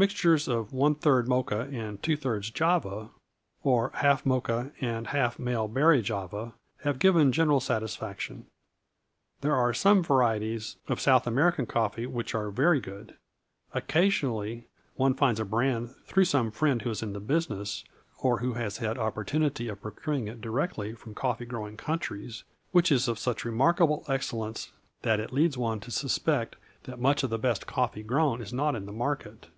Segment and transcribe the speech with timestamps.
[0.00, 3.10] Mixtures of one third Mocha and two thirds Java,
[3.64, 6.52] or half Mocha and half male berry Java,
[6.82, 8.46] have given general satisfaction.
[9.40, 13.16] There are some varieties of South American coffee which are very good.
[13.74, 17.82] Occasionally one finds a brand, through some friend who is in the business,
[18.18, 23.08] or who has had opportunity of procuring it directly from coffee growing countries, which is
[23.08, 24.70] of such remarkable excellence
[25.02, 26.54] that it leads one to suspect
[26.84, 29.48] that much of the best coffee grown is not in the market.